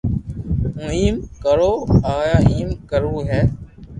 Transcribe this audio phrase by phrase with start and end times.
[0.75, 1.71] ھون ايم ڪرو
[2.09, 3.41] ابا ايم ڪروي ھي